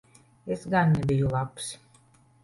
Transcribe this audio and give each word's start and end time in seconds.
Es 0.55 0.63
gan 0.75 0.95
nebiju 0.95 1.29
labs. 1.33 1.69